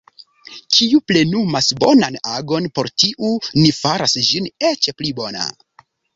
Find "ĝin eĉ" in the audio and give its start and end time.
4.31-4.91